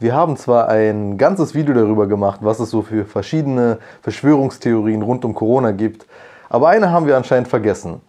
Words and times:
Wir 0.00 0.14
haben 0.14 0.36
zwar 0.36 0.68
ein 0.68 1.18
ganzes 1.18 1.56
Video 1.56 1.74
darüber 1.74 2.06
gemacht, 2.06 2.38
was 2.40 2.60
es 2.60 2.70
so 2.70 2.82
für 2.82 3.04
verschiedene 3.04 3.80
Verschwörungstheorien 4.02 5.02
rund 5.02 5.24
um 5.24 5.34
Corona 5.34 5.72
gibt, 5.72 6.06
aber 6.48 6.68
eine 6.68 6.92
haben 6.92 7.08
wir 7.08 7.16
anscheinend 7.16 7.48
vergessen. 7.48 8.00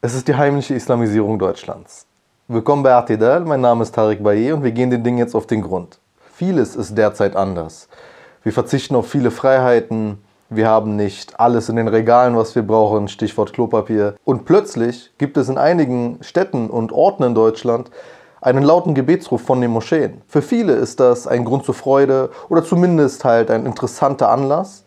Es 0.00 0.12
ist 0.12 0.26
die 0.26 0.34
heimliche 0.34 0.74
Islamisierung 0.74 1.38
Deutschlands. 1.38 2.04
Willkommen 2.48 2.82
bei 2.82 2.92
Atidal, 2.92 3.42
mein 3.42 3.60
Name 3.60 3.84
ist 3.84 3.94
Tarek 3.94 4.24
Baye 4.24 4.50
und 4.50 4.64
wir 4.64 4.72
gehen 4.72 4.90
den 4.90 5.04
Dingen 5.04 5.18
jetzt 5.18 5.36
auf 5.36 5.46
den 5.46 5.62
Grund. 5.62 6.00
Vieles 6.34 6.74
ist 6.74 6.98
derzeit 6.98 7.36
anders. 7.36 7.88
Wir 8.42 8.52
verzichten 8.52 8.96
auf 8.96 9.08
viele 9.08 9.30
Freiheiten, 9.30 10.18
wir 10.50 10.66
haben 10.66 10.96
nicht 10.96 11.38
alles 11.38 11.68
in 11.68 11.76
den 11.76 11.86
Regalen, 11.86 12.36
was 12.36 12.56
wir 12.56 12.64
brauchen, 12.64 13.06
Stichwort 13.06 13.52
Klopapier. 13.52 14.16
Und 14.24 14.46
plötzlich 14.46 15.12
gibt 15.16 15.36
es 15.36 15.48
in 15.48 15.58
einigen 15.58 16.18
Städten 16.22 16.68
und 16.68 16.90
Orten 16.90 17.22
in 17.22 17.36
Deutschland 17.36 17.88
einen 18.42 18.62
lauten 18.64 18.94
Gebetsruf 18.94 19.40
von 19.40 19.60
den 19.60 19.70
Moscheen. 19.70 20.20
Für 20.26 20.42
viele 20.42 20.74
ist 20.74 21.00
das 21.00 21.26
ein 21.26 21.44
Grund 21.44 21.64
zur 21.64 21.74
Freude 21.74 22.30
oder 22.48 22.64
zumindest 22.64 23.24
halt 23.24 23.50
ein 23.50 23.64
interessanter 23.64 24.28
Anlass. 24.30 24.84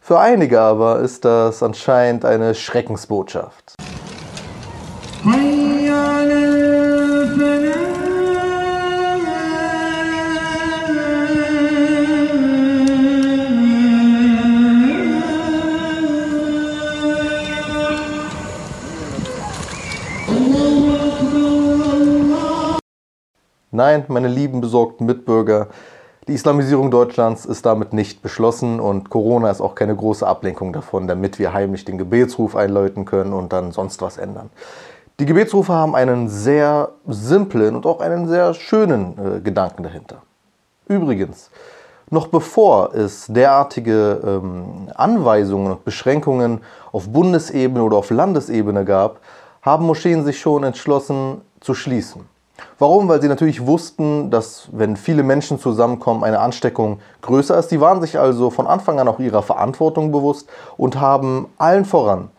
Für 0.00 0.20
einige 0.20 0.60
aber 0.60 1.00
ist 1.00 1.24
das 1.24 1.62
anscheinend 1.62 2.24
eine 2.24 2.54
Schreckensbotschaft. 2.54 3.74
Nein, 23.78 24.06
meine 24.08 24.26
lieben 24.26 24.60
besorgten 24.60 25.06
Mitbürger, 25.06 25.68
die 26.26 26.32
Islamisierung 26.34 26.90
Deutschlands 26.90 27.44
ist 27.44 27.64
damit 27.64 27.92
nicht 27.92 28.22
beschlossen 28.22 28.80
und 28.80 29.08
Corona 29.08 29.52
ist 29.52 29.60
auch 29.60 29.76
keine 29.76 29.94
große 29.94 30.26
Ablenkung 30.26 30.72
davon, 30.72 31.06
damit 31.06 31.38
wir 31.38 31.52
heimlich 31.52 31.84
den 31.84 31.96
Gebetsruf 31.96 32.56
einläuten 32.56 33.04
können 33.04 33.32
und 33.32 33.52
dann 33.52 33.70
sonst 33.70 34.02
was 34.02 34.18
ändern. 34.18 34.50
Die 35.20 35.26
Gebetsrufe 35.26 35.72
haben 35.72 35.94
einen 35.94 36.28
sehr 36.28 36.88
simplen 37.06 37.76
und 37.76 37.86
auch 37.86 38.00
einen 38.00 38.26
sehr 38.26 38.52
schönen 38.52 39.14
äh, 39.16 39.40
Gedanken 39.42 39.84
dahinter. 39.84 40.22
Übrigens, 40.88 41.52
noch 42.10 42.26
bevor 42.26 42.92
es 42.96 43.26
derartige 43.28 44.20
ähm, 44.24 44.88
Anweisungen 44.96 45.70
und 45.70 45.84
Beschränkungen 45.84 46.62
auf 46.90 47.08
Bundesebene 47.08 47.84
oder 47.84 47.98
auf 47.98 48.10
Landesebene 48.10 48.84
gab, 48.84 49.20
haben 49.62 49.86
Moscheen 49.86 50.24
sich 50.24 50.40
schon 50.40 50.64
entschlossen 50.64 51.42
zu 51.60 51.74
schließen. 51.74 52.26
Warum? 52.78 53.08
Weil 53.08 53.20
sie 53.20 53.28
natürlich 53.28 53.66
wussten, 53.66 54.30
dass 54.30 54.68
wenn 54.72 54.96
viele 54.96 55.22
Menschen 55.22 55.58
zusammenkommen, 55.58 56.24
eine 56.24 56.40
Ansteckung 56.40 57.00
größer 57.22 57.58
ist. 57.58 57.70
Sie 57.70 57.80
waren 57.80 58.00
sich 58.00 58.18
also 58.18 58.50
von 58.50 58.66
Anfang 58.66 59.00
an 59.00 59.08
auch 59.08 59.18
ihrer 59.18 59.42
Verantwortung 59.42 60.12
bewusst 60.12 60.48
und 60.76 61.00
haben 61.00 61.48
allen 61.58 61.84
voran, 61.84 62.30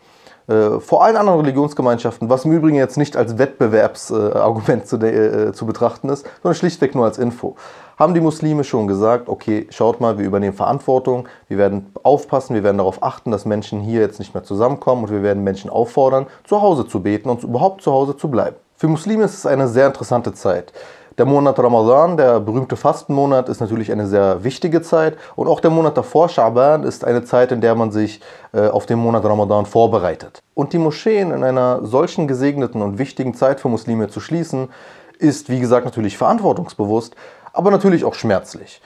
äh, 0.47 0.79
vor 0.79 1.03
allen 1.03 1.15
anderen 1.15 1.41
Religionsgemeinschaften, 1.41 2.29
was 2.29 2.45
im 2.45 2.51
Übrigen 2.51 2.75
jetzt 2.75 2.97
nicht 2.97 3.15
als 3.15 3.37
Wettbewerbsargument 3.37 4.83
äh, 4.83 4.85
zu, 4.85 4.97
äh, 4.97 5.53
zu 5.53 5.65
betrachten 5.65 6.09
ist, 6.09 6.25
sondern 6.41 6.55
schlichtweg 6.55 6.95
nur 6.95 7.05
als 7.05 7.17
Info, 7.17 7.55
haben 7.97 8.13
die 8.13 8.21
Muslime 8.21 8.63
schon 8.63 8.87
gesagt, 8.87 9.29
okay, 9.29 9.67
schaut 9.69 9.99
mal, 9.99 10.17
wir 10.17 10.25
übernehmen 10.25 10.55
Verantwortung, 10.55 11.27
wir 11.49 11.57
werden 11.57 11.93
aufpassen, 12.01 12.55
wir 12.55 12.63
werden 12.63 12.77
darauf 12.77 13.03
achten, 13.03 13.29
dass 13.29 13.45
Menschen 13.45 13.81
hier 13.81 13.99
jetzt 13.99 14.19
nicht 14.19 14.33
mehr 14.33 14.43
zusammenkommen 14.43 15.03
und 15.03 15.11
wir 15.11 15.21
werden 15.21 15.43
Menschen 15.43 15.69
auffordern, 15.69 16.25
zu 16.45 16.61
Hause 16.61 16.87
zu 16.87 17.03
beten 17.03 17.29
und 17.29 17.43
überhaupt 17.43 17.81
zu 17.81 17.91
Hause 17.91 18.15
zu 18.15 18.29
bleiben. 18.29 18.55
Für 18.79 18.87
Muslime 18.87 19.25
ist 19.25 19.33
es 19.33 19.45
eine 19.45 19.67
sehr 19.67 19.87
interessante 19.87 20.33
Zeit. 20.33 20.71
Der 21.17 21.25
Monat 21.25 21.59
Ramadan, 21.59 22.15
der 22.15 22.39
berühmte 22.39 22.77
Fastenmonat, 22.77 23.49
ist 23.49 23.59
natürlich 23.59 23.91
eine 23.91 24.07
sehr 24.07 24.41
wichtige 24.45 24.81
Zeit. 24.81 25.17
Und 25.35 25.49
auch 25.49 25.59
der 25.59 25.69
Monat 25.69 25.97
davor, 25.97 26.29
Schaban, 26.29 26.83
ist 26.83 27.03
eine 27.03 27.25
Zeit, 27.25 27.51
in 27.51 27.59
der 27.59 27.75
man 27.75 27.91
sich 27.91 28.21
äh, 28.53 28.69
auf 28.69 28.85
den 28.85 28.99
Monat 28.99 29.25
Ramadan 29.25 29.65
vorbereitet. 29.65 30.39
Und 30.53 30.71
die 30.71 30.77
Moscheen 30.77 31.31
in 31.31 31.43
einer 31.43 31.85
solchen 31.85 32.25
gesegneten 32.25 32.81
und 32.81 32.97
wichtigen 32.97 33.33
Zeit 33.33 33.59
für 33.59 33.67
Muslime 33.67 34.07
zu 34.07 34.21
schließen, 34.21 34.69
ist, 35.17 35.49
wie 35.49 35.59
gesagt, 35.59 35.83
natürlich 35.83 36.17
verantwortungsbewusst, 36.17 37.17
aber 37.51 37.71
natürlich 37.71 38.05
auch 38.05 38.13
schmerzlich. 38.13 38.81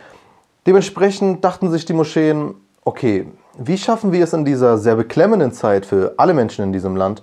Dementsprechend 0.66 1.46
dachten 1.46 1.70
sich 1.70 1.86
die 1.86 1.94
Moscheen, 1.94 2.56
okay, 2.84 3.28
wie 3.60 3.78
schaffen 3.78 4.12
wir 4.12 4.24
es 4.24 4.34
in 4.34 4.44
dieser 4.44 4.80
sehr 4.80 4.96
beklemmenden 4.96 5.52
Zeit 5.52 5.86
für 5.86 6.16
alle 6.18 6.34
Menschen 6.34 6.64
in 6.64 6.74
diesem 6.74 6.96
Land, 6.96 7.22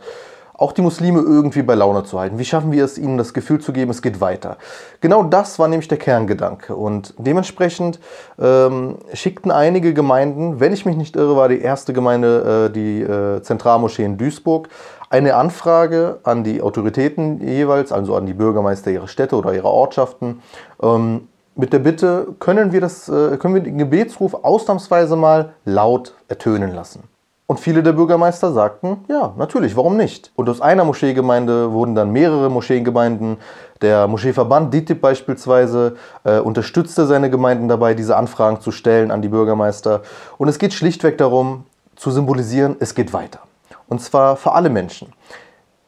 auch 0.60 0.72
die 0.72 0.82
Muslime 0.82 1.20
irgendwie 1.20 1.62
bei 1.62 1.74
Laune 1.74 2.04
zu 2.04 2.20
halten? 2.20 2.38
Wie 2.38 2.44
schaffen 2.44 2.70
wir 2.70 2.84
es, 2.84 2.98
ihnen 2.98 3.16
das 3.16 3.32
Gefühl 3.32 3.60
zu 3.60 3.72
geben, 3.72 3.90
es 3.90 4.02
geht 4.02 4.20
weiter? 4.20 4.58
Genau 5.00 5.22
das 5.22 5.58
war 5.58 5.68
nämlich 5.68 5.88
der 5.88 5.96
Kerngedanke. 5.96 6.76
Und 6.76 7.14
dementsprechend 7.16 7.98
ähm, 8.38 8.98
schickten 9.14 9.50
einige 9.50 9.94
Gemeinden, 9.94 10.60
wenn 10.60 10.74
ich 10.74 10.84
mich 10.84 10.96
nicht 10.96 11.16
irre, 11.16 11.34
war 11.34 11.48
die 11.48 11.62
erste 11.62 11.94
Gemeinde 11.94 12.68
äh, 12.68 12.72
die 12.72 13.00
äh, 13.00 13.40
Zentralmoschee 13.40 14.04
in 14.04 14.18
Duisburg, 14.18 14.68
eine 15.08 15.34
Anfrage 15.34 16.18
an 16.24 16.44
die 16.44 16.60
Autoritäten 16.60 17.40
jeweils, 17.40 17.90
also 17.90 18.14
an 18.14 18.26
die 18.26 18.34
Bürgermeister 18.34 18.90
ihrer 18.90 19.08
Städte 19.08 19.36
oder 19.36 19.54
ihrer 19.54 19.70
Ortschaften, 19.70 20.42
ähm, 20.82 21.28
mit 21.56 21.72
der 21.72 21.78
Bitte, 21.78 22.28
können 22.38 22.72
wir, 22.72 22.82
das, 22.82 23.08
äh, 23.08 23.38
können 23.38 23.54
wir 23.54 23.62
den 23.62 23.78
Gebetsruf 23.78 24.34
ausnahmsweise 24.34 25.16
mal 25.16 25.54
laut 25.64 26.14
ertönen 26.28 26.74
lassen. 26.74 27.09
Und 27.50 27.58
viele 27.58 27.82
der 27.82 27.94
Bürgermeister 27.94 28.52
sagten, 28.52 28.98
ja, 29.08 29.34
natürlich, 29.36 29.76
warum 29.76 29.96
nicht? 29.96 30.30
Und 30.36 30.48
aus 30.48 30.60
einer 30.60 30.84
Moscheegemeinde 30.84 31.72
wurden 31.72 31.96
dann 31.96 32.12
mehrere 32.12 32.48
Moscheengemeinden. 32.48 33.38
Der 33.82 34.06
Moscheeverband 34.06 34.72
DITIB 34.72 35.00
beispielsweise 35.00 35.96
äh, 36.22 36.38
unterstützte 36.38 37.06
seine 37.06 37.28
Gemeinden 37.28 37.66
dabei, 37.66 37.94
diese 37.94 38.16
Anfragen 38.16 38.60
zu 38.60 38.70
stellen 38.70 39.10
an 39.10 39.20
die 39.20 39.26
Bürgermeister. 39.26 40.02
Und 40.38 40.46
es 40.46 40.60
geht 40.60 40.72
schlichtweg 40.72 41.18
darum, 41.18 41.64
zu 41.96 42.12
symbolisieren, 42.12 42.76
es 42.78 42.94
geht 42.94 43.12
weiter. 43.12 43.40
Und 43.88 44.00
zwar 44.00 44.36
für 44.36 44.52
alle 44.52 44.70
Menschen. 44.70 45.12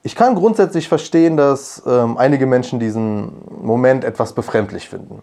Ich 0.02 0.16
kann 0.16 0.34
grundsätzlich 0.34 0.88
verstehen, 0.88 1.36
dass 1.36 1.80
ähm, 1.86 2.18
einige 2.18 2.46
Menschen 2.46 2.80
diesen 2.80 3.34
Moment 3.62 4.02
etwas 4.02 4.32
befremdlich 4.32 4.88
finden. 4.88 5.22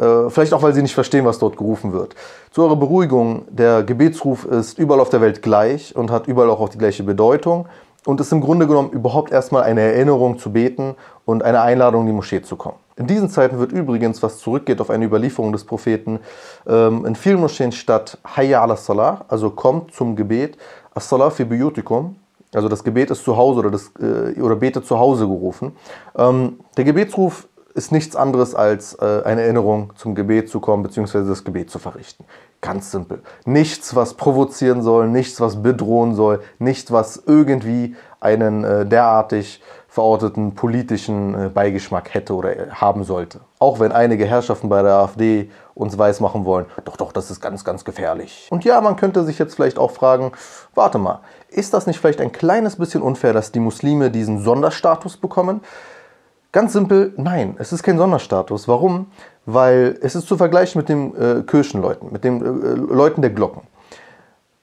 Äh, 0.00 0.30
vielleicht 0.30 0.54
auch, 0.54 0.62
weil 0.62 0.72
sie 0.72 0.82
nicht 0.82 0.94
verstehen, 0.94 1.24
was 1.24 1.38
dort 1.38 1.56
gerufen 1.56 1.92
wird. 1.92 2.14
Zu 2.50 2.62
eurer 2.62 2.76
Beruhigung, 2.76 3.42
der 3.50 3.82
Gebetsruf 3.82 4.46
ist 4.46 4.78
überall 4.78 5.00
auf 5.00 5.10
der 5.10 5.20
Welt 5.20 5.42
gleich 5.42 5.94
und 5.94 6.10
hat 6.10 6.26
überall 6.26 6.48
auch, 6.48 6.68
die 6.70 6.78
gleiche 6.78 7.02
Bedeutung 7.02 7.66
und 8.06 8.20
ist 8.20 8.32
im 8.32 8.40
Grunde 8.40 8.66
genommen 8.66 8.90
überhaupt 8.90 9.30
erstmal 9.30 9.64
eine 9.64 9.82
Erinnerung 9.82 10.38
zu 10.38 10.52
beten 10.52 10.94
und 11.26 11.42
eine 11.42 11.60
Einladung 11.60 12.02
in 12.02 12.06
die 12.08 12.12
Moschee 12.14 12.40
zu 12.40 12.56
kommen. 12.56 12.76
In 12.96 13.06
diesen 13.06 13.28
Zeiten 13.28 13.58
wird 13.58 13.72
übrigens, 13.72 14.22
was 14.22 14.38
zurückgeht 14.38 14.80
auf 14.80 14.90
eine 14.90 15.04
Überlieferung 15.04 15.52
des 15.52 15.64
Propheten, 15.64 16.20
ähm, 16.66 17.04
in 17.04 17.14
vielen 17.14 17.40
Moscheen 17.40 17.72
statt 17.72 18.18
Hayya 18.36 18.62
ala 18.62 18.76
Salah, 18.76 19.24
also 19.28 19.50
kommt 19.50 19.92
zum 19.94 20.16
Gebet, 20.16 20.56
As-Salah 20.94 21.30
fi 21.30 21.44
biyutikum, 21.44 22.16
also 22.52 22.68
das 22.68 22.82
Gebet 22.82 23.10
ist 23.10 23.24
zu 23.24 23.36
Hause 23.36 23.60
oder, 23.60 23.70
das, 23.70 23.92
äh, 24.00 24.40
oder 24.40 24.56
betet 24.56 24.84
zu 24.84 24.98
Hause 24.98 25.26
gerufen. 25.26 25.76
Ähm, 26.16 26.58
der 26.76 26.84
Gebetsruf 26.84 27.46
ist 27.74 27.92
nichts 27.92 28.16
anderes 28.16 28.54
als 28.54 28.94
äh, 28.94 29.22
eine 29.24 29.42
Erinnerung 29.42 29.92
zum 29.96 30.14
Gebet 30.14 30.48
zu 30.48 30.60
kommen, 30.60 30.82
beziehungsweise 30.82 31.28
das 31.28 31.44
Gebet 31.44 31.70
zu 31.70 31.78
verrichten. 31.78 32.24
Ganz 32.60 32.90
simpel. 32.90 33.22
Nichts, 33.44 33.94
was 33.96 34.14
provozieren 34.14 34.82
soll, 34.82 35.08
nichts, 35.08 35.40
was 35.40 35.62
bedrohen 35.62 36.14
soll, 36.14 36.42
nichts, 36.58 36.92
was 36.92 37.22
irgendwie 37.26 37.96
einen 38.20 38.64
äh, 38.64 38.86
derartig 38.86 39.62
verorteten 39.88 40.54
politischen 40.54 41.34
äh, 41.34 41.48
Beigeschmack 41.48 42.14
hätte 42.14 42.34
oder 42.34 42.56
äh, 42.56 42.70
haben 42.70 43.02
sollte. 43.02 43.40
Auch 43.58 43.80
wenn 43.80 43.92
einige 43.92 44.24
Herrschaften 44.24 44.68
bei 44.68 44.82
der 44.82 44.92
AfD 44.92 45.50
uns 45.74 45.98
weismachen 45.98 46.44
wollen, 46.44 46.66
doch, 46.84 46.96
doch, 46.96 47.12
das 47.12 47.30
ist 47.30 47.40
ganz, 47.40 47.64
ganz 47.64 47.84
gefährlich. 47.84 48.46
Und 48.50 48.64
ja, 48.64 48.80
man 48.80 48.96
könnte 48.96 49.24
sich 49.24 49.38
jetzt 49.38 49.54
vielleicht 49.54 49.78
auch 49.78 49.90
fragen, 49.90 50.32
warte 50.74 50.98
mal, 50.98 51.20
ist 51.48 51.74
das 51.74 51.86
nicht 51.86 51.98
vielleicht 51.98 52.20
ein 52.20 52.30
kleines 52.30 52.76
bisschen 52.76 53.02
unfair, 53.02 53.32
dass 53.32 53.50
die 53.50 53.60
Muslime 53.60 54.10
diesen 54.10 54.38
Sonderstatus 54.38 55.16
bekommen? 55.16 55.60
Ganz 56.52 56.72
simpel, 56.72 57.12
nein, 57.16 57.54
es 57.58 57.72
ist 57.72 57.84
kein 57.84 57.96
Sonderstatus. 57.96 58.66
Warum? 58.66 59.06
Weil 59.46 59.96
es 60.02 60.16
ist 60.16 60.26
zu 60.26 60.36
vergleichen 60.36 60.80
mit 60.80 60.88
den 60.88 61.14
äh, 61.14 61.42
Kirchenleuten, 61.42 62.12
mit 62.12 62.24
den 62.24 62.40
äh, 62.40 62.92
Leuten 62.92 63.22
der 63.22 63.30
Glocken. 63.30 63.62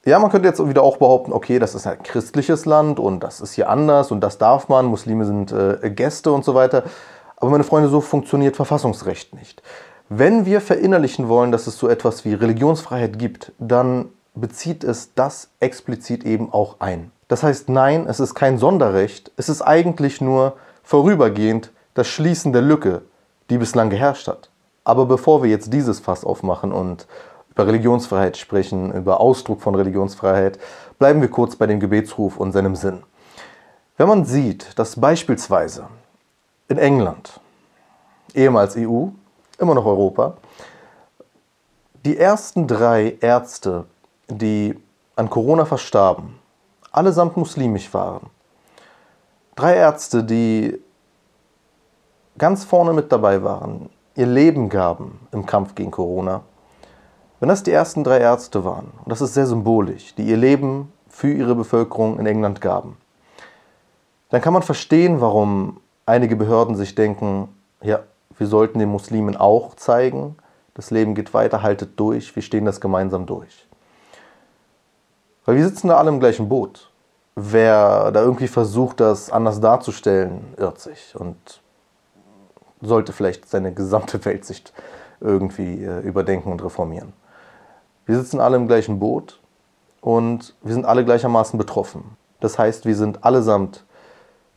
Ja, 0.04 0.18
man 0.18 0.30
könnte 0.30 0.48
jetzt 0.48 0.66
wieder 0.66 0.82
auch 0.82 0.98
behaupten, 0.98 1.32
okay, 1.32 1.58
das 1.58 1.74
ist 1.74 1.86
ein 1.86 2.02
christliches 2.02 2.66
Land 2.66 3.00
und 3.00 3.20
das 3.20 3.40
ist 3.40 3.54
hier 3.54 3.70
anders 3.70 4.10
und 4.10 4.20
das 4.20 4.38
darf 4.38 4.68
man, 4.68 4.86
Muslime 4.86 5.24
sind 5.24 5.50
äh, 5.52 5.90
Gäste 5.90 6.30
und 6.30 6.44
so 6.44 6.54
weiter. 6.54 6.84
Aber 7.36 7.50
meine 7.50 7.64
Freunde, 7.64 7.88
so 7.88 8.00
funktioniert 8.00 8.56
Verfassungsrecht 8.56 9.34
nicht. 9.34 9.62
Wenn 10.10 10.44
wir 10.44 10.60
verinnerlichen 10.60 11.28
wollen, 11.28 11.52
dass 11.52 11.66
es 11.66 11.78
so 11.78 11.88
etwas 11.88 12.24
wie 12.24 12.34
Religionsfreiheit 12.34 13.18
gibt, 13.18 13.52
dann 13.58 14.10
bezieht 14.34 14.84
es 14.84 15.14
das 15.14 15.50
explizit 15.60 16.24
eben 16.24 16.52
auch 16.52 16.76
ein. 16.80 17.12
Das 17.28 17.42
heißt, 17.42 17.68
nein, 17.68 18.06
es 18.08 18.20
ist 18.20 18.34
kein 18.34 18.58
Sonderrecht, 18.58 19.32
es 19.36 19.48
ist 19.48 19.62
eigentlich 19.62 20.20
nur 20.20 20.54
vorübergehend 20.82 21.70
das 21.98 22.06
Schließen 22.06 22.52
der 22.52 22.62
Lücke, 22.62 23.02
die 23.50 23.58
bislang 23.58 23.90
geherrscht 23.90 24.28
hat. 24.28 24.50
Aber 24.84 25.06
bevor 25.06 25.42
wir 25.42 25.50
jetzt 25.50 25.72
dieses 25.72 25.98
Fass 25.98 26.24
aufmachen 26.24 26.72
und 26.72 27.08
über 27.50 27.66
Religionsfreiheit 27.66 28.36
sprechen, 28.36 28.92
über 28.92 29.20
Ausdruck 29.20 29.60
von 29.60 29.74
Religionsfreiheit, 29.74 30.60
bleiben 30.98 31.20
wir 31.20 31.28
kurz 31.28 31.56
bei 31.56 31.66
dem 31.66 31.80
Gebetsruf 31.80 32.36
und 32.36 32.52
seinem 32.52 32.76
Sinn. 32.76 33.02
Wenn 33.96 34.06
man 34.06 34.24
sieht, 34.24 34.78
dass 34.78 35.00
beispielsweise 35.00 35.88
in 36.68 36.78
England, 36.78 37.40
ehemals 38.32 38.76
EU, 38.76 39.08
immer 39.58 39.74
noch 39.74 39.86
Europa. 39.86 40.36
Die 42.04 42.16
ersten 42.16 42.68
drei 42.68 43.16
Ärzte, 43.20 43.86
die 44.28 44.78
an 45.16 45.28
Corona 45.28 45.64
verstarben, 45.64 46.38
allesamt 46.92 47.36
muslimisch 47.36 47.92
waren. 47.92 48.30
Drei 49.56 49.74
Ärzte, 49.74 50.22
die 50.22 50.80
ganz 52.38 52.64
vorne 52.64 52.92
mit 52.92 53.12
dabei 53.12 53.42
waren, 53.42 53.90
ihr 54.14 54.26
Leben 54.26 54.68
gaben 54.68 55.20
im 55.32 55.46
Kampf 55.46 55.74
gegen 55.74 55.90
Corona. 55.90 56.42
Wenn 57.40 57.48
das 57.48 57.62
die 57.62 57.72
ersten 57.72 58.02
drei 58.04 58.18
Ärzte 58.18 58.64
waren, 58.64 58.92
und 59.04 59.10
das 59.10 59.20
ist 59.20 59.34
sehr 59.34 59.46
symbolisch, 59.46 60.14
die 60.14 60.24
ihr 60.24 60.36
Leben 60.36 60.92
für 61.08 61.32
ihre 61.32 61.54
Bevölkerung 61.54 62.18
in 62.18 62.26
England 62.26 62.60
gaben, 62.60 62.96
dann 64.30 64.40
kann 64.40 64.52
man 64.52 64.62
verstehen, 64.62 65.20
warum 65.20 65.80
einige 66.06 66.36
Behörden 66.36 66.76
sich 66.76 66.94
denken, 66.94 67.48
ja, 67.82 68.00
wir 68.36 68.46
sollten 68.46 68.78
den 68.78 68.88
Muslimen 68.88 69.36
auch 69.36 69.74
zeigen, 69.74 70.36
das 70.74 70.90
Leben 70.90 71.14
geht 71.14 71.34
weiter, 71.34 71.62
haltet 71.62 71.98
durch, 71.98 72.34
wir 72.36 72.42
stehen 72.42 72.64
das 72.64 72.80
gemeinsam 72.80 73.26
durch. 73.26 73.66
Weil 75.44 75.56
wir 75.56 75.64
sitzen 75.64 75.88
da 75.88 75.96
alle 75.96 76.10
im 76.10 76.20
gleichen 76.20 76.48
Boot. 76.48 76.90
Wer 77.34 78.10
da 78.12 78.20
irgendwie 78.20 78.48
versucht, 78.48 79.00
das 79.00 79.30
anders 79.30 79.60
darzustellen, 79.60 80.54
irrt 80.56 80.80
sich 80.80 81.14
und 81.18 81.36
sollte 82.80 83.12
vielleicht 83.12 83.48
seine 83.48 83.72
gesamte 83.72 84.24
Weltsicht 84.24 84.72
irgendwie 85.20 85.84
äh, 85.84 86.00
überdenken 86.00 86.52
und 86.52 86.62
reformieren. 86.62 87.12
Wir 88.06 88.16
sitzen 88.16 88.40
alle 88.40 88.56
im 88.56 88.68
gleichen 88.68 88.98
Boot 88.98 89.40
und 90.00 90.54
wir 90.62 90.72
sind 90.72 90.86
alle 90.86 91.04
gleichermaßen 91.04 91.58
betroffen. 91.58 92.16
Das 92.40 92.58
heißt, 92.58 92.86
wir 92.86 92.94
sind 92.94 93.24
allesamt 93.24 93.84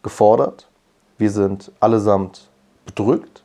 gefordert, 0.04 0.70
wir 1.18 1.32
sind 1.32 1.72
allesamt 1.80 2.50
bedrückt 2.86 3.44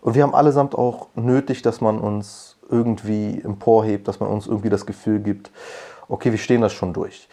und 0.00 0.14
wir 0.14 0.22
haben 0.22 0.34
allesamt 0.34 0.74
auch 0.74 1.08
nötig, 1.14 1.62
dass 1.62 1.80
man 1.80 1.98
uns 1.98 2.58
irgendwie 2.68 3.40
emporhebt, 3.42 4.08
dass 4.08 4.20
man 4.20 4.28
uns 4.28 4.46
irgendwie 4.46 4.70
das 4.70 4.86
Gefühl 4.86 5.20
gibt, 5.20 5.50
okay, 6.08 6.30
wir 6.30 6.38
stehen 6.38 6.60
das 6.60 6.72
schon 6.72 6.92
durch. 6.92 7.28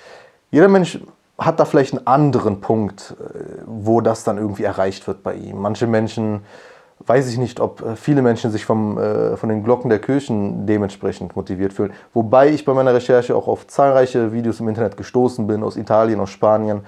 Jeder 0.52 0.68
Mensch 0.68 1.00
hat 1.38 1.60
da 1.60 1.66
vielleicht 1.66 1.94
einen 1.94 2.08
anderen 2.08 2.62
Punkt, 2.62 3.16
äh, 3.20 3.62
wo 3.66 4.02
das 4.02 4.24
dann 4.24 4.38
irgendwie 4.38 4.64
erreicht 4.64 5.08
wird 5.08 5.24
bei 5.24 5.36
ihm. 5.36 5.58
Manche 5.60 5.86
Menschen, 5.86 6.42
weiß 7.06 7.30
ich 7.30 7.38
nicht, 7.38 7.60
ob 7.60 7.82
äh, 7.82 7.96
viele 7.96 8.22
Menschen 8.22 8.52
sich 8.52 8.66
vom, 8.66 8.98
äh, 8.98 9.38
von 9.38 9.50
den 9.50 9.64
Glocken 9.64 9.90
der 9.90 10.00
Kirchen 10.00 10.66
dementsprechend 10.66 11.36
motiviert 11.36 11.74
fühlen. 11.74 11.94
Wobei 12.14 12.50
ich 12.50 12.66
bei 12.66 12.74
meiner 12.74 12.94
Recherche 12.94 13.36
auch 13.36 13.48
auf 13.48 13.68
zahlreiche 13.68 14.32
Videos 14.34 14.60
im 14.60 14.68
Internet 14.68 14.98
gestoßen 14.98 15.46
bin, 15.46 15.64
aus 15.64 15.78
Italien, 15.78 16.20
aus 16.20 16.32
Spanien, 16.32 16.82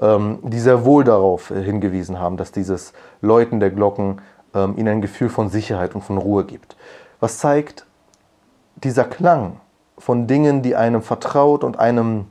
ähm, 0.00 0.38
die 0.42 0.60
sehr 0.60 0.84
wohl 0.84 1.04
darauf 1.04 1.48
hingewiesen 1.48 2.20
haben, 2.20 2.36
dass 2.36 2.52
dieses 2.52 2.92
Läuten 3.22 3.58
der 3.58 3.70
Glocken 3.70 4.20
ähm, 4.54 4.74
ihnen 4.76 4.88
ein 4.88 5.00
Gefühl 5.00 5.30
von 5.30 5.48
Sicherheit 5.48 5.94
und 5.94 6.02
von 6.02 6.18
Ruhe 6.18 6.44
gibt. 6.44 6.76
Was 7.20 7.38
zeigt, 7.38 7.86
dieser 8.76 9.04
Klang 9.04 9.60
von 9.96 10.26
Dingen, 10.26 10.62
die 10.62 10.76
einem 10.76 11.00
vertraut 11.00 11.64
und 11.64 11.78
einem 11.78 12.26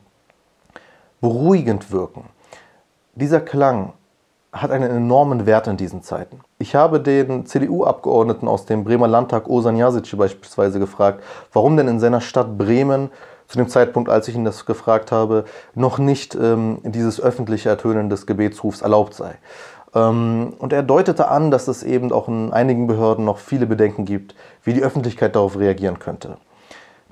beruhigend 1.23 1.89
wirken. 1.93 2.25
Dieser 3.15 3.39
Klang 3.39 3.93
hat 4.51 4.71
einen 4.71 4.91
enormen 4.91 5.45
Wert 5.45 5.67
in 5.67 5.77
diesen 5.77 6.03
Zeiten. 6.03 6.41
Ich 6.59 6.75
habe 6.75 6.99
den 6.99 7.45
CDU-Abgeordneten 7.45 8.45
aus 8.45 8.65
dem 8.65 8.83
Bremer 8.83 9.07
Landtag, 9.07 9.47
Osan 9.47 9.77
Jasic, 9.77 10.17
beispielsweise 10.17 10.79
gefragt, 10.79 11.23
warum 11.53 11.77
denn 11.77 11.87
in 11.87 12.01
seiner 12.01 12.19
Stadt 12.19 12.57
Bremen 12.57 13.09
zu 13.47 13.57
dem 13.57 13.69
Zeitpunkt, 13.69 14.09
als 14.09 14.27
ich 14.27 14.35
ihn 14.35 14.43
das 14.43 14.65
gefragt 14.65 15.13
habe, 15.13 15.45
noch 15.75 15.97
nicht 15.97 16.35
ähm, 16.35 16.79
dieses 16.83 17.21
öffentliche 17.21 17.69
Ertönen 17.69 18.09
des 18.09 18.25
Gebetsrufs 18.25 18.81
erlaubt 18.81 19.13
sei. 19.13 19.35
Ähm, 19.95 20.53
und 20.59 20.73
er 20.73 20.83
deutete 20.83 21.29
an, 21.29 21.51
dass 21.51 21.69
es 21.69 21.83
eben 21.83 22.11
auch 22.11 22.27
in 22.27 22.51
einigen 22.51 22.85
Behörden 22.85 23.23
noch 23.23 23.37
viele 23.37 23.65
Bedenken 23.65 24.03
gibt, 24.03 24.35
wie 24.63 24.73
die 24.73 24.83
Öffentlichkeit 24.83 25.37
darauf 25.37 25.57
reagieren 25.57 25.99
könnte. 25.99 26.35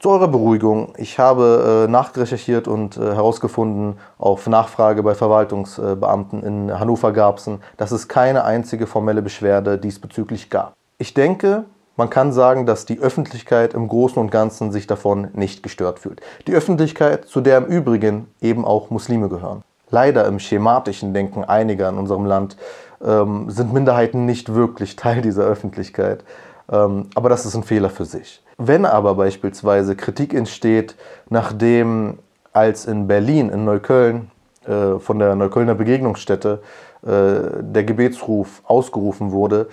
Zu 0.02 0.10
eurer 0.10 0.30
Beruhigung, 0.30 0.94
ich 0.98 1.20
habe 1.20 1.86
äh, 1.86 1.92
nachrecherchiert 1.92 2.68
und 2.68 2.98
äh, 2.98 3.02
herausgefunden, 3.02 4.00
auf 4.18 4.48
Nachfrage 4.48 5.04
bei 5.04 5.14
Verwaltungsbeamten 5.14 6.42
in 6.42 6.80
Hannover-Garbsen, 6.80 7.62
dass 7.78 7.92
es 7.92 8.08
keine 8.08 8.44
einzige 8.44 8.88
formelle 8.88 9.22
Beschwerde 9.22 9.78
diesbezüglich 9.78 10.50
gab. 10.50 10.74
Ich 10.98 11.14
denke, 11.14 11.66
man 11.98 12.10
kann 12.10 12.34
sagen, 12.34 12.66
dass 12.66 12.88
die 12.88 12.98
Öffentlichkeit 12.98 13.76
im 13.76 13.88
Großen 13.88 14.18
und 14.18 14.32
Ganzen 14.32 14.72
sich 14.72 14.88
davon 14.88 15.28
nicht 15.34 15.62
gestört 15.62 16.00
fühlt. 16.00 16.20
Die 16.48 16.54
Öffentlichkeit, 16.54 17.28
zu 17.28 17.40
der 17.40 17.60
im 17.60 17.66
Übrigen 17.66 18.26
eben 18.42 18.66
auch 18.66 18.90
Muslime 18.90 19.30
gehören. 19.30 19.62
Leider 19.92 20.26
im 20.26 20.40
schematischen 20.40 21.14
Denken 21.14 21.44
einiger 21.44 21.88
in 21.90 22.00
unserem 22.00 22.26
Land 22.26 22.58
ähm, 23.06 23.52
sind 23.52 23.72
Minderheiten 23.72 24.26
nicht 24.26 24.52
wirklich 24.56 24.96
Teil 24.96 25.22
dieser 25.22 25.44
Öffentlichkeit. 25.44 26.24
Ähm, 26.72 27.08
aber 27.16 27.30
das 27.30 27.46
ist 27.46 27.56
ein 27.56 27.64
Fehler 27.64 27.90
für 27.90 28.06
sich. 28.06 28.44
Wenn 28.58 28.86
aber 28.86 29.16
beispielsweise 29.16 29.96
Kritik 29.96 30.34
entsteht, 30.34 30.96
nachdem 31.30 32.20
als 32.54 32.86
in 32.86 33.08
Berlin, 33.08 33.50
in 33.50 33.66
Neukölln, 33.66 34.32
äh, 34.66 35.00
von 35.00 35.20
der 35.20 35.36
Neuköllner 35.36 35.76
Begegnungsstätte 35.76 36.62
äh, 37.04 37.62
der 37.62 37.84
Gebetsruf 37.84 38.62
ausgerufen 38.66 39.32
wurde 39.32 39.68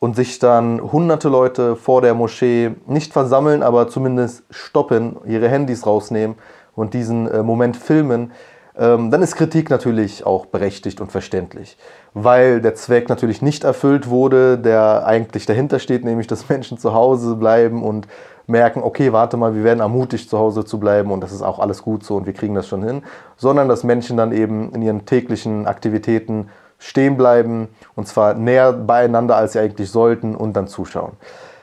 und 0.00 0.16
sich 0.16 0.38
dann 0.38 0.80
hunderte 0.80 1.28
Leute 1.28 1.76
vor 1.76 2.02
der 2.02 2.14
Moschee 2.14 2.72
nicht 2.86 3.12
versammeln, 3.12 3.62
aber 3.62 3.88
zumindest 3.88 4.42
stoppen, 4.50 5.16
ihre 5.24 5.48
Handys 5.48 5.86
rausnehmen 5.86 6.36
und 6.74 6.94
diesen 6.94 7.28
äh, 7.28 7.42
Moment 7.42 7.76
filmen, 7.76 8.32
dann 8.76 9.22
ist 9.22 9.36
Kritik 9.36 9.70
natürlich 9.70 10.26
auch 10.26 10.46
berechtigt 10.46 11.00
und 11.00 11.12
verständlich, 11.12 11.76
weil 12.12 12.60
der 12.60 12.74
Zweck 12.74 13.08
natürlich 13.08 13.40
nicht 13.40 13.62
erfüllt 13.62 14.08
wurde, 14.08 14.58
der 14.58 15.06
eigentlich 15.06 15.46
dahinter 15.46 15.78
steht, 15.78 16.04
nämlich 16.04 16.26
dass 16.26 16.48
Menschen 16.48 16.76
zu 16.78 16.92
Hause 16.92 17.36
bleiben 17.36 17.84
und 17.84 18.08
merken, 18.46 18.82
okay, 18.82 19.12
warte 19.12 19.36
mal, 19.36 19.54
wir 19.54 19.64
werden 19.64 19.80
ermutigt, 19.80 20.28
zu 20.28 20.38
Hause 20.38 20.64
zu 20.64 20.78
bleiben 20.78 21.12
und 21.12 21.20
das 21.20 21.32
ist 21.32 21.42
auch 21.42 21.60
alles 21.60 21.82
gut 21.82 22.04
so 22.04 22.16
und 22.16 22.26
wir 22.26 22.32
kriegen 22.32 22.54
das 22.54 22.66
schon 22.66 22.82
hin, 22.82 23.02
sondern 23.36 23.68
dass 23.68 23.84
Menschen 23.84 24.16
dann 24.16 24.32
eben 24.32 24.72
in 24.72 24.82
ihren 24.82 25.06
täglichen 25.06 25.66
Aktivitäten 25.66 26.48
stehen 26.78 27.16
bleiben 27.16 27.68
und 27.94 28.08
zwar 28.08 28.34
näher 28.34 28.72
beieinander, 28.72 29.36
als 29.36 29.52
sie 29.52 29.60
eigentlich 29.60 29.90
sollten 29.90 30.34
und 30.34 30.54
dann 30.54 30.66
zuschauen. 30.66 31.12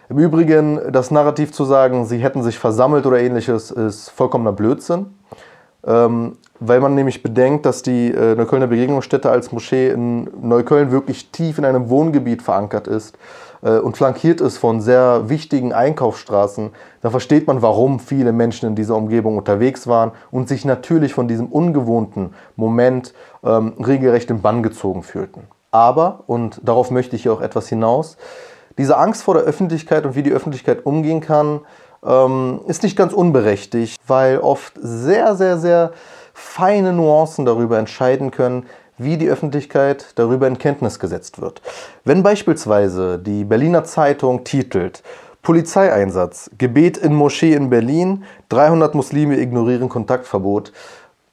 Im 0.09 0.17
Übrigen, 0.17 0.79
das 0.91 1.11
Narrativ 1.11 1.53
zu 1.53 1.63
sagen, 1.63 2.05
sie 2.05 2.17
hätten 2.17 2.41
sich 2.43 2.57
versammelt 2.57 3.05
oder 3.05 3.19
ähnliches, 3.19 3.71
ist 3.71 4.09
vollkommener 4.09 4.51
Blödsinn. 4.51 5.13
Ähm, 5.85 6.37
weil 6.61 6.79
man 6.79 6.93
nämlich 6.93 7.23
bedenkt, 7.23 7.65
dass 7.65 7.81
die 7.81 8.11
äh, 8.11 8.35
Neuköllner 8.35 8.67
Begegnungsstätte 8.67 9.31
als 9.31 9.51
Moschee 9.51 9.89
in 9.89 10.29
Neukölln 10.41 10.91
wirklich 10.91 11.31
tief 11.31 11.57
in 11.57 11.65
einem 11.65 11.89
Wohngebiet 11.89 12.43
verankert 12.43 12.87
ist 12.87 13.17
äh, 13.63 13.79
und 13.79 13.97
flankiert 13.97 14.41
ist 14.41 14.59
von 14.59 14.79
sehr 14.79 15.27
wichtigen 15.27 15.73
Einkaufsstraßen, 15.73 16.69
da 17.01 17.09
versteht 17.09 17.47
man, 17.47 17.63
warum 17.63 17.99
viele 17.99 18.31
Menschen 18.31 18.69
in 18.69 18.75
dieser 18.75 18.95
Umgebung 18.95 19.37
unterwegs 19.37 19.87
waren 19.87 20.11
und 20.29 20.47
sich 20.47 20.63
natürlich 20.63 21.15
von 21.15 21.27
diesem 21.27 21.47
ungewohnten 21.47 22.35
Moment 22.55 23.15
ähm, 23.43 23.73
regelrecht 23.83 24.29
im 24.29 24.41
Bann 24.41 24.61
gezogen 24.61 25.01
fühlten. 25.01 25.47
Aber, 25.71 26.23
und 26.27 26.61
darauf 26.63 26.91
möchte 26.91 27.15
ich 27.15 27.23
hier 27.23 27.33
auch 27.33 27.41
etwas 27.41 27.69
hinaus, 27.69 28.17
diese 28.77 28.97
Angst 28.97 29.23
vor 29.23 29.33
der 29.33 29.43
Öffentlichkeit 29.43 30.05
und 30.05 30.15
wie 30.15 30.23
die 30.23 30.31
Öffentlichkeit 30.31 30.85
umgehen 30.85 31.21
kann, 31.21 31.61
ähm, 32.05 32.61
ist 32.67 32.83
nicht 32.83 32.95
ganz 32.95 33.13
unberechtigt, 33.13 33.99
weil 34.05 34.39
oft 34.39 34.73
sehr, 34.79 35.35
sehr, 35.35 35.57
sehr 35.57 35.91
feine 36.41 36.91
Nuancen 36.91 37.45
darüber 37.45 37.77
entscheiden 37.77 38.31
können, 38.31 38.65
wie 38.97 39.17
die 39.17 39.29
Öffentlichkeit 39.29 40.13
darüber 40.15 40.47
in 40.47 40.57
Kenntnis 40.57 40.99
gesetzt 40.99 41.41
wird. 41.41 41.61
Wenn 42.03 42.23
beispielsweise 42.23 43.19
die 43.19 43.45
Berliner 43.45 43.83
Zeitung 43.83 44.43
titelt 44.43 45.03
Polizeieinsatz, 45.43 46.51
Gebet 46.57 46.97
in 46.97 47.15
Moschee 47.15 47.53
in 47.53 47.69
Berlin, 47.69 48.25
300 48.49 48.93
Muslime 48.93 49.39
ignorieren 49.39 49.89
Kontaktverbot, 49.89 50.71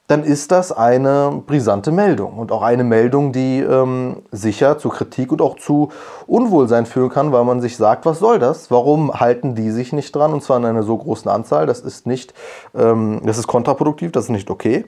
dann 0.09 0.23
ist 0.23 0.51
das 0.51 0.71
eine 0.71 1.43
brisante 1.45 1.91
Meldung 1.91 2.39
und 2.39 2.51
auch 2.51 2.63
eine 2.63 2.83
Meldung, 2.83 3.31
die 3.31 3.59
ähm, 3.59 4.23
sicher 4.31 4.79
zu 4.79 4.89
Kritik 4.89 5.31
und 5.31 5.39
auch 5.39 5.55
zu 5.55 5.89
Unwohlsein 6.25 6.87
führen 6.87 7.09
kann, 7.09 7.31
weil 7.31 7.43
man 7.43 7.61
sich 7.61 7.77
sagt, 7.77 8.07
was 8.07 8.17
soll 8.17 8.39
das? 8.39 8.71
Warum 8.71 9.13
halten 9.19 9.53
die 9.53 9.69
sich 9.69 9.93
nicht 9.93 10.15
dran 10.15 10.33
und 10.33 10.41
zwar 10.41 10.57
in 10.57 10.65
einer 10.65 10.81
so 10.81 10.97
großen 10.97 11.29
Anzahl? 11.29 11.67
Das 11.67 11.81
ist 11.81 12.07
nicht, 12.07 12.33
ähm, 12.73 13.21
das 13.23 13.37
ist 13.37 13.45
kontraproduktiv, 13.45 14.11
das 14.11 14.25
ist 14.25 14.29
nicht 14.31 14.49
okay. 14.49 14.83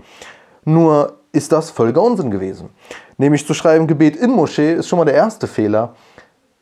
Nur 0.66 1.14
ist 1.32 1.52
das 1.52 1.70
völliger 1.70 2.02
Unsinn 2.02 2.32
gewesen. 2.32 2.70
Nämlich 3.18 3.46
zu 3.46 3.54
schreiben, 3.54 3.86
Gebet 3.86 4.16
in 4.16 4.32
Moschee 4.32 4.74
ist 4.74 4.88
schon 4.88 4.98
mal 4.98 5.06
der 5.06 5.14
erste 5.14 5.46
Fehler. 5.46 5.94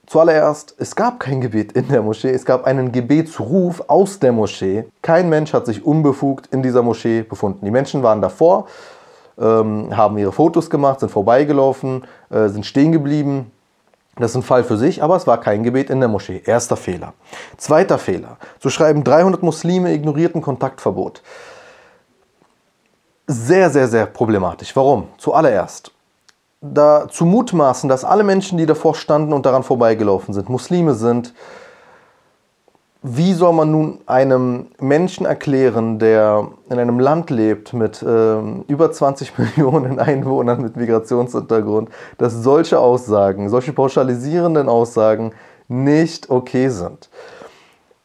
Zuallererst, 0.09 0.73
es 0.79 0.95
gab 0.95 1.19
kein 1.19 1.39
Gebet 1.39 1.73
in 1.73 1.87
der 1.87 2.01
Moschee, 2.01 2.31
es 2.31 2.43
gab 2.43 2.65
einen 2.65 2.91
Gebetsruf 2.91 3.83
aus 3.87 4.17
der 4.17 4.31
Moschee. 4.31 4.85
Kein 5.03 5.29
Mensch 5.29 5.53
hat 5.53 5.67
sich 5.67 5.85
unbefugt 5.85 6.47
in 6.47 6.63
dieser 6.63 6.81
Moschee 6.81 7.21
befunden. 7.21 7.63
Die 7.63 7.69
Menschen 7.69 8.01
waren 8.01 8.19
davor, 8.19 8.65
ähm, 9.37 9.95
haben 9.95 10.17
ihre 10.17 10.31
Fotos 10.31 10.71
gemacht, 10.71 11.01
sind 11.01 11.11
vorbeigelaufen, 11.11 12.07
äh, 12.31 12.47
sind 12.47 12.65
stehen 12.65 12.91
geblieben. 12.91 13.51
Das 14.15 14.31
ist 14.31 14.37
ein 14.37 14.41
Fall 14.41 14.63
für 14.63 14.77
sich, 14.77 15.03
aber 15.03 15.15
es 15.15 15.27
war 15.27 15.39
kein 15.39 15.61
Gebet 15.61 15.91
in 15.91 15.99
der 15.99 16.09
Moschee. 16.09 16.41
Erster 16.43 16.75
Fehler. 16.75 17.13
Zweiter 17.57 17.99
Fehler. 17.99 18.37
Zu 18.59 18.71
schreiben, 18.71 19.03
300 19.03 19.43
Muslime 19.43 19.93
ignorierten 19.93 20.41
Kontaktverbot. 20.41 21.21
Sehr, 23.27 23.69
sehr, 23.69 23.87
sehr 23.87 24.07
problematisch. 24.07 24.75
Warum? 24.75 25.09
Zuallererst, 25.19 25.91
da 26.61 27.07
zu 27.09 27.25
mutmaßen, 27.25 27.89
dass 27.89 28.03
alle 28.03 28.23
Menschen, 28.23 28.57
die 28.57 28.65
davor 28.65 28.95
standen 28.95 29.33
und 29.33 29.45
daran 29.45 29.63
vorbeigelaufen 29.63 30.33
sind, 30.33 30.49
Muslime 30.49 30.93
sind, 30.93 31.33
wie 33.01 33.33
soll 33.33 33.53
man 33.53 33.71
nun 33.71 33.99
einem 34.07 34.67
Menschen 34.79 35.25
erklären, 35.25 35.99
der 35.99 36.49
in 36.69 36.79
einem 36.79 36.99
Land 36.99 37.29
lebt 37.29 37.71
mit 37.71 38.03
äh, 38.03 38.39
über 38.67 38.91
20 38.91 39.37
Millionen 39.37 39.99
Einwohnern 39.99 40.61
mit 40.61 40.75
Migrationshintergrund, 40.75 41.89
dass 42.17 42.33
solche 42.33 42.77
Aussagen, 42.77 43.47
solche 43.47 43.71
pauschalisierenden 43.71 44.67
Aussagen 44.67 45.31
nicht 45.69 46.29
okay 46.29 46.67
sind? 46.67 47.09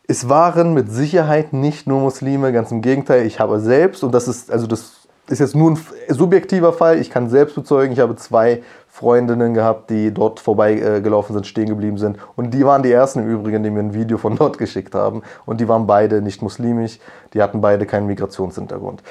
Es 0.07 0.29
waren 0.29 0.75
mit 0.75 0.93
Sicherheit 0.93 1.53
nicht 1.53 1.89
nur 1.89 2.01
Muslime, 2.01 2.53
ganz 2.53 2.71
im 2.71 2.83
Gegenteil. 2.83 3.27
Ich 3.27 3.41
habe 3.41 3.59
selbst, 3.59 4.05
und 4.05 4.13
das 4.13 4.29
ist, 4.29 4.53
also 4.53 4.67
das 4.69 5.04
ist 5.29 5.39
jetzt 5.39 5.55
nur 5.55 5.71
ein 5.71 5.79
subjektiver 6.09 6.73
Fall, 6.73 6.99
ich 6.99 7.11
kann 7.11 7.31
selbst 7.31 7.55
bezeugen, 7.55 7.93
ich 7.93 8.01
habe 8.01 8.17
zwei 8.17 8.63
Freundinnen 8.89 9.55
gehabt, 9.55 9.91
die 9.91 10.13
dort 10.13 10.39
vorbeigelaufen 10.39 11.35
sind, 11.35 11.47
stehen 11.47 11.69
geblieben 11.69 11.99
sind. 11.99 12.19
Und 12.37 12.53
die 12.55 12.65
waren 12.65 12.83
die 12.83 12.93
ersten 12.93 13.21
im 13.21 13.29
Übrigen, 13.29 13.63
die 13.63 13.71
mir 13.71 13.81
ein 13.81 13.95
Video 13.95 14.19
von 14.19 14.37
dort 14.37 14.59
geschickt 14.59 14.95
haben. 14.95 15.23
Und 15.47 15.61
die 15.61 15.69
waren 15.69 15.87
beide 15.87 16.23
nicht 16.23 16.43
muslimisch, 16.43 17.01
die 17.33 17.43
hatten 17.43 17.61
beide 17.61 17.87
keinen 17.87 18.07
Migrationshintergrund. 18.07 19.03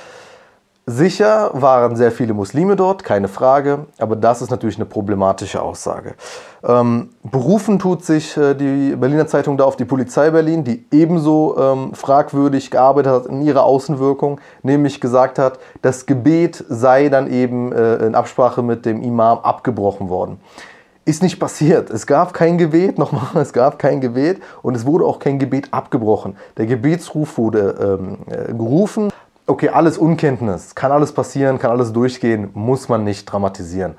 Sicher 0.85 1.51
waren 1.53 1.95
sehr 1.95 2.11
viele 2.11 2.33
Muslime 2.33 2.75
dort, 2.75 3.05
keine 3.05 3.29
Frage, 3.29 3.85
aber 3.99 4.17
das 4.17 4.41
ist 4.41 4.51
natürlich 4.51 4.75
eine 4.75 4.85
problematische 4.85 5.61
Aussage. 5.61 6.15
Ähm, 6.61 7.11
berufen 7.23 7.79
tut 7.79 8.03
sich 8.03 8.35
äh, 8.35 8.53
die 8.53 8.93
Berliner 8.97 9.25
Zeitung 9.25 9.55
da 9.55 9.63
auf 9.63 9.77
die 9.77 9.85
Polizei 9.85 10.29
Berlin, 10.29 10.65
die 10.65 10.85
ebenso 10.91 11.57
ähm, 11.57 11.93
fragwürdig 11.93 12.69
gearbeitet 12.69 13.13
hat 13.13 13.25
in 13.27 13.43
ihrer 13.43 13.63
Außenwirkung, 13.63 14.41
nämlich 14.61 14.99
gesagt 14.99 15.39
hat, 15.39 15.57
das 15.81 16.05
Gebet 16.05 16.65
sei 16.67 17.07
dann 17.07 17.31
eben 17.31 17.71
äh, 17.71 18.05
in 18.05 18.13
Absprache 18.13 18.61
mit 18.61 18.85
dem 18.85 19.01
Imam 19.03 19.37
abgebrochen 19.37 20.09
worden. 20.09 20.41
Ist 21.05 21.23
nicht 21.23 21.39
passiert. 21.39 21.91
Es 21.91 22.07
gab 22.07 22.33
kein 22.33 22.57
Gebet, 22.57 22.97
nochmal, 22.97 23.41
es 23.41 23.53
gab 23.53 23.79
kein 23.79 24.01
Gebet 24.01 24.41
und 24.61 24.75
es 24.75 24.85
wurde 24.85 25.05
auch 25.05 25.19
kein 25.19 25.39
Gebet 25.39 25.69
abgebrochen. 25.71 26.35
Der 26.57 26.65
Gebetsruf 26.65 27.37
wurde 27.37 27.99
ähm, 28.01 28.17
äh, 28.29 28.53
gerufen 28.53 29.13
okay, 29.47 29.69
alles 29.69 29.97
Unkenntnis, 29.97 30.75
kann 30.75 30.91
alles 30.91 31.11
passieren, 31.11 31.59
kann 31.59 31.71
alles 31.71 31.93
durchgehen, 31.93 32.49
muss 32.53 32.89
man 32.89 33.03
nicht 33.03 33.25
dramatisieren. 33.25 33.95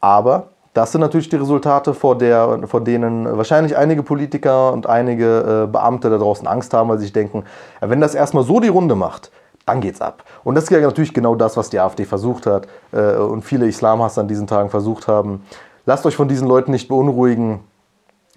Aber 0.00 0.50
das 0.74 0.92
sind 0.92 1.00
natürlich 1.00 1.30
die 1.30 1.36
Resultate, 1.36 1.94
vor, 1.94 2.18
der, 2.18 2.60
vor 2.66 2.82
denen 2.82 3.36
wahrscheinlich 3.36 3.76
einige 3.76 4.02
Politiker 4.02 4.72
und 4.72 4.86
einige 4.86 5.64
äh, 5.64 5.66
Beamte 5.66 6.10
da 6.10 6.18
draußen 6.18 6.46
Angst 6.46 6.74
haben, 6.74 6.90
weil 6.90 6.98
sie 6.98 7.04
sich 7.04 7.14
denken, 7.14 7.44
wenn 7.80 8.00
das 8.00 8.14
erstmal 8.14 8.44
so 8.44 8.60
die 8.60 8.68
Runde 8.68 8.94
macht, 8.94 9.30
dann 9.64 9.80
geht's 9.80 10.00
ab. 10.00 10.22
Und 10.44 10.54
das 10.54 10.64
ist 10.64 10.70
ja 10.70 10.80
natürlich 10.80 11.14
genau 11.14 11.34
das, 11.34 11.56
was 11.56 11.70
die 11.70 11.80
AfD 11.80 12.04
versucht 12.04 12.46
hat 12.46 12.68
äh, 12.92 13.16
und 13.16 13.42
viele 13.42 13.66
Islamhasser 13.66 14.20
an 14.20 14.28
diesen 14.28 14.46
Tagen 14.46 14.68
versucht 14.68 15.08
haben. 15.08 15.42
Lasst 15.86 16.04
euch 16.04 16.14
von 16.14 16.28
diesen 16.28 16.46
Leuten 16.46 16.72
nicht 16.72 16.88
beunruhigen. 16.88 17.60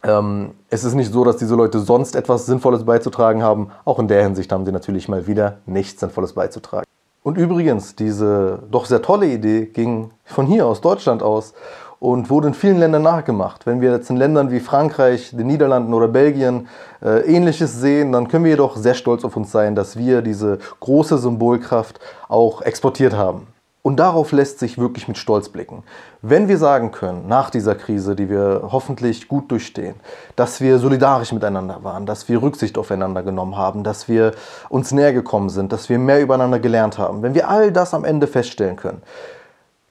Ähm, 0.04 0.52
es 0.70 0.84
ist 0.84 0.96
nicht 0.96 1.12
so, 1.12 1.24
dass 1.24 1.38
diese 1.38 1.56
Leute 1.56 1.80
sonst 1.80 2.16
etwas 2.16 2.46
Sinnvolles 2.46 2.86
beizutragen 2.86 3.44
haben. 3.44 3.72
Auch 3.86 4.00
in 4.00 4.08
der 4.08 4.24
Hinsicht 4.24 4.52
haben 4.52 4.66
sie 4.66 4.72
natürlich 4.72 5.10
mal 5.10 5.28
wieder 5.28 5.58
nichts 5.66 6.00
Sinnvolles 6.00 6.34
beizutragen. 6.34 6.86
Und 7.22 7.38
übrigens, 7.38 7.96
diese 7.96 8.60
doch 8.72 8.86
sehr 8.86 9.02
tolle 9.02 9.28
Idee 9.28 9.66
ging 9.66 10.12
von 10.24 10.46
hier 10.46 10.66
aus 10.66 10.82
Deutschland 10.82 11.22
aus 11.22 11.54
und 12.00 12.30
wurde 12.30 12.48
in 12.48 12.54
vielen 12.54 12.78
Ländern 12.78 13.04
nachgemacht. 13.04 13.66
Wenn 13.66 13.82
wir 13.82 13.92
jetzt 13.92 14.10
in 14.10 14.16
Ländern 14.16 14.52
wie 14.52 14.62
Frankreich, 14.62 15.32
den 15.32 15.48
Niederlanden 15.48 15.94
oder 15.94 16.08
Belgien 16.08 16.70
äh, 17.02 17.20
ähnliches 17.22 17.74
sehen, 17.80 18.14
dann 18.14 18.30
können 18.30 18.46
wir 18.46 18.52
jedoch 18.52 18.78
sehr 18.78 18.94
stolz 18.94 19.26
auf 19.26 19.36
uns 19.36 19.52
sein, 19.52 19.76
dass 19.76 19.98
wir 19.98 20.22
diese 20.22 20.60
große 20.80 21.18
Symbolkraft 21.18 22.00
auch 22.30 22.62
exportiert 22.62 23.14
haben. 23.14 23.48
Und 23.82 23.98
darauf 23.98 24.34
lässt 24.34 24.60
sich 24.60 24.78
wirklich 24.78 25.08
mit 25.08 25.18
Stolz 25.18 25.48
blicken. 25.50 25.84
Wenn 26.22 26.50
wir 26.50 26.58
sagen 26.58 26.92
können, 26.92 27.30
nach 27.30 27.50
dieser 27.50 27.76
Krise, 27.76 28.14
die 28.14 28.30
wir 28.30 28.70
hoffentlich 28.72 29.30
gut 29.30 29.50
durchstehen, 29.52 29.96
dass 30.36 30.60
wir 30.60 30.80
solidarisch 30.80 31.32
miteinander 31.32 31.82
waren, 31.84 32.06
dass 32.06 32.28
wir 32.28 32.42
Rücksicht 32.42 32.78
aufeinander 32.78 33.24
genommen 33.24 33.56
haben, 33.56 33.86
dass 33.86 34.10
wir 34.10 34.34
uns 34.68 34.92
näher 34.92 35.14
gekommen 35.14 35.50
sind, 35.50 35.72
dass 35.72 35.88
wir 35.88 35.98
mehr 35.98 36.22
übereinander 36.22 36.60
gelernt 36.60 36.98
haben, 36.98 37.22
wenn 37.22 37.34
wir 37.34 37.48
all 37.48 37.72
das 37.72 37.94
am 37.94 38.04
Ende 38.04 38.28
feststellen 38.28 38.76
können, 38.76 39.02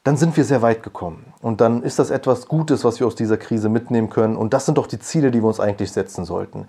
dann 0.04 0.16
sind 0.16 0.36
wir 0.36 0.44
sehr 0.44 0.62
weit 0.62 0.82
gekommen. 0.82 1.32
Und 1.42 1.60
dann 1.60 1.82
ist 1.82 1.98
das 1.98 2.10
etwas 2.10 2.48
Gutes, 2.48 2.84
was 2.84 3.00
wir 3.00 3.06
aus 3.06 3.14
dieser 3.14 3.36
Krise 3.36 3.68
mitnehmen 3.68 4.08
können. 4.08 4.36
Und 4.36 4.54
das 4.54 4.64
sind 4.64 4.78
doch 4.78 4.86
die 4.86 4.98
Ziele, 4.98 5.30
die 5.30 5.42
wir 5.42 5.48
uns 5.48 5.60
eigentlich 5.60 5.92
setzen 5.92 6.24
sollten. 6.24 6.66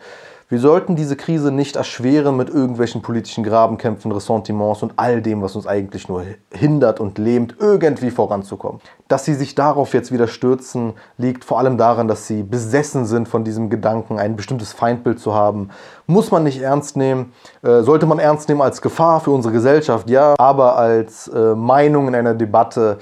Wir 0.51 0.57
sollten 0.59 0.95
diese 0.95 1.15
Krise 1.15 1.51
nicht 1.51 1.75
erschweren 1.75 2.35
mit 2.35 2.49
irgendwelchen 2.49 3.03
politischen 3.03 3.43
Grabenkämpfen, 3.43 4.11
Ressentiments 4.11 4.81
und 4.81 4.93
all 4.95 5.21
dem, 5.21 5.43
was 5.43 5.55
uns 5.55 5.67
eigentlich 5.67 6.09
nur 6.09 6.23
hindert 6.51 6.99
und 6.99 7.19
lähmt, 7.19 7.57
irgendwie 7.59 8.09
voranzukommen. 8.09 8.81
Dass 9.07 9.25
sie 9.25 9.35
sich 9.35 9.53
darauf 9.53 9.93
jetzt 9.93 10.11
wieder 10.11 10.27
stürzen, 10.27 10.93
liegt 11.19 11.45
vor 11.45 11.59
allem 11.59 11.77
daran, 11.77 12.07
dass 12.07 12.25
sie 12.25 12.41
besessen 12.41 13.05
sind 13.05 13.27
von 13.27 13.43
diesem 13.43 13.69
Gedanken, 13.69 14.17
ein 14.17 14.35
bestimmtes 14.35 14.73
Feindbild 14.73 15.19
zu 15.19 15.35
haben. 15.35 15.69
Muss 16.07 16.31
man 16.31 16.43
nicht 16.45 16.59
ernst 16.59 16.97
nehmen, 16.97 17.31
äh, 17.61 17.83
sollte 17.83 18.07
man 18.07 18.17
ernst 18.17 18.49
nehmen 18.49 18.63
als 18.63 18.81
Gefahr 18.81 19.19
für 19.19 19.29
unsere 19.29 19.53
Gesellschaft, 19.53 20.09
ja, 20.09 20.33
aber 20.39 20.77
als 20.77 21.27
äh, 21.27 21.53
Meinung 21.53 22.07
in 22.07 22.15
einer 22.15 22.33
Debatte 22.33 22.97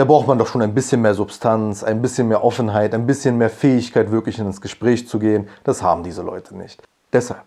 da 0.00 0.06
braucht 0.06 0.26
man 0.26 0.38
doch 0.38 0.46
schon 0.46 0.62
ein 0.62 0.72
bisschen 0.72 1.02
mehr 1.02 1.12
Substanz, 1.12 1.84
ein 1.84 2.00
bisschen 2.00 2.26
mehr 2.26 2.42
Offenheit, 2.42 2.94
ein 2.94 3.06
bisschen 3.06 3.36
mehr 3.36 3.50
Fähigkeit, 3.50 4.10
wirklich 4.10 4.38
ins 4.38 4.62
Gespräch 4.62 5.06
zu 5.06 5.18
gehen. 5.18 5.46
Das 5.62 5.82
haben 5.82 6.04
diese 6.04 6.22
Leute 6.22 6.56
nicht. 6.56 6.82
Deshalb 7.12 7.44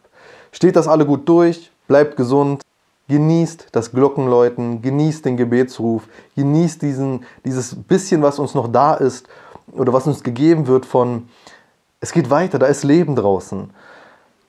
steht 0.52 0.76
das 0.76 0.88
alle 0.88 1.08
gut 1.08 1.28
durch, 1.28 1.72
bleibt 1.88 2.16
gesund, 2.16 2.62
genießt 3.08 3.70
das 3.72 3.92
Glockenläuten, 3.92 4.84
genießt 4.84 5.26
den 5.26 5.36
Gebetsruf, 5.36 6.08
genießt 6.36 6.84
diesen, 6.84 7.26
dieses 7.44 7.74
bisschen, 7.74 8.22
was 8.22 8.38
uns 8.38 8.54
noch 8.54 8.72
da 8.72 8.94
ist 8.94 9.28
oder 9.72 9.92
was 9.92 10.06
uns 10.06 10.22
gegeben 10.22 10.68
wird 10.68 10.86
von, 10.86 11.30
es 12.02 12.12
geht 12.12 12.30
weiter, 12.30 12.60
da 12.60 12.68
ist 12.68 12.84
Leben 12.84 13.16
draußen. 13.16 13.72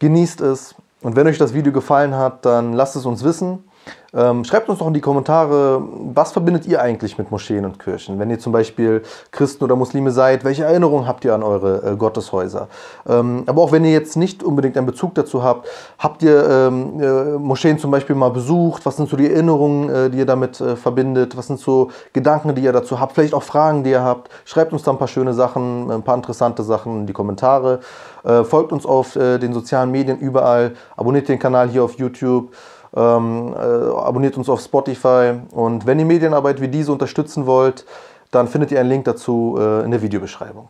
Genießt 0.00 0.42
es 0.42 0.75
und 1.00 1.16
wenn 1.16 1.26
euch 1.26 1.38
das 1.38 1.54
Video 1.54 1.73
gefallen 1.73 2.14
hat, 2.14 2.44
dann 2.44 2.75
lasst 2.75 2.96
es 2.96 3.06
uns 3.06 3.25
wissen. 3.25 3.64
Ähm, 4.14 4.44
schreibt 4.44 4.68
uns 4.68 4.78
doch 4.78 4.86
in 4.86 4.94
die 4.94 5.00
Kommentare, 5.00 5.82
was 6.14 6.30
verbindet 6.30 6.66
ihr 6.66 6.80
eigentlich 6.80 7.18
mit 7.18 7.32
Moscheen 7.32 7.64
und 7.64 7.80
Kirchen? 7.80 8.20
Wenn 8.20 8.30
ihr 8.30 8.38
zum 8.38 8.52
Beispiel 8.52 9.02
Christen 9.32 9.64
oder 9.64 9.74
Muslime 9.74 10.12
seid, 10.12 10.44
welche 10.44 10.64
Erinnerungen 10.64 11.08
habt 11.08 11.24
ihr 11.24 11.34
an 11.34 11.42
eure 11.42 11.92
äh, 11.92 11.96
Gotteshäuser? 11.96 12.68
Ähm, 13.08 13.42
aber 13.46 13.62
auch 13.62 13.72
wenn 13.72 13.84
ihr 13.84 13.90
jetzt 13.90 14.16
nicht 14.16 14.44
unbedingt 14.44 14.76
einen 14.76 14.86
Bezug 14.86 15.16
dazu 15.16 15.42
habt, 15.42 15.68
habt 15.98 16.22
ihr 16.22 16.48
ähm, 16.48 17.00
äh, 17.00 17.38
Moscheen 17.38 17.78
zum 17.78 17.90
Beispiel 17.90 18.14
mal 18.14 18.30
besucht? 18.30 18.86
Was 18.86 18.96
sind 18.96 19.08
so 19.08 19.16
die 19.16 19.28
Erinnerungen, 19.28 19.90
äh, 19.90 20.10
die 20.10 20.18
ihr 20.18 20.26
damit 20.26 20.60
äh, 20.60 20.76
verbindet? 20.76 21.36
Was 21.36 21.48
sind 21.48 21.58
so 21.58 21.90
Gedanken, 22.12 22.54
die 22.54 22.62
ihr 22.62 22.72
dazu 22.72 23.00
habt? 23.00 23.14
Vielleicht 23.14 23.34
auch 23.34 23.42
Fragen, 23.42 23.82
die 23.82 23.90
ihr 23.90 24.02
habt? 24.02 24.30
Schreibt 24.44 24.72
uns 24.72 24.84
da 24.84 24.92
ein 24.92 24.98
paar 24.98 25.08
schöne 25.08 25.34
Sachen, 25.34 25.90
ein 25.90 26.02
paar 26.04 26.14
interessante 26.14 26.62
Sachen 26.62 27.00
in 27.00 27.06
die 27.06 27.12
Kommentare. 27.12 27.80
Äh, 28.22 28.44
folgt 28.44 28.70
uns 28.70 28.86
auf 28.86 29.16
äh, 29.16 29.38
den 29.38 29.52
sozialen 29.52 29.90
Medien 29.90 30.18
überall. 30.18 30.74
Abonniert 30.96 31.28
den 31.28 31.40
Kanal 31.40 31.68
hier 31.68 31.82
auf 31.82 31.98
YouTube. 31.98 32.52
Ähm, 32.96 33.54
äh, 33.54 33.58
abonniert 33.58 34.36
uns 34.36 34.48
auf 34.48 34.60
Spotify 34.60 35.34
und 35.50 35.84
wenn 35.84 35.98
ihr 35.98 36.04
Medienarbeit 36.04 36.60
wie 36.60 36.68
diese 36.68 36.92
unterstützen 36.92 37.46
wollt, 37.46 37.84
dann 38.30 38.46
findet 38.46 38.70
ihr 38.72 38.80
einen 38.80 38.88
Link 38.88 39.04
dazu 39.04 39.56
äh, 39.58 39.84
in 39.84 39.90
der 39.90 40.02
Videobeschreibung. 40.02 40.68